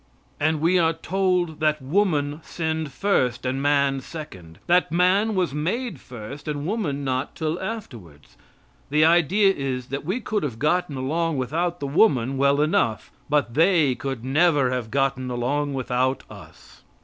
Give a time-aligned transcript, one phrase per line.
[0.39, 5.99] And we are told that woman sinned first and man second; that man was made
[5.99, 8.35] first and woman not till afterwards.
[8.89, 13.53] The idea is that we could have gotten along without the woman well enough, but
[13.53, 16.81] they never could have gotten along without us.